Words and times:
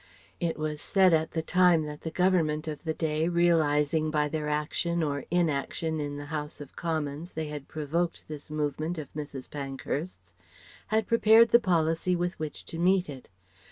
It 0.39 0.57
was 0.57 0.81
said 0.81 1.13
at 1.13 1.29
the 1.33 1.43
time 1.43 1.83
that 1.85 2.01
the 2.01 2.09
Government 2.09 2.67
of 2.67 2.83
the 2.83 2.93
day, 2.95 3.27
realizing 3.29 4.09
by 4.09 4.29
their 4.29 4.49
action 4.49 5.03
or 5.03 5.25
inaction 5.29 5.99
in 5.99 6.17
the 6.17 6.25
House 6.25 6.59
of 6.59 6.75
Commons 6.75 7.33
they 7.33 7.49
had 7.49 7.67
provoked 7.67 8.27
this 8.27 8.49
movement 8.49 8.97
of 8.97 9.13
Mrs. 9.13 9.47
Pankhurst's, 9.47 10.33
had 10.87 11.05
prepared 11.05 11.49
the 11.51 11.59
policy 11.59 12.15
with 12.15 12.39
which 12.39 12.65
to 12.65 12.79
meet 12.79 13.09
it. 13.11 13.29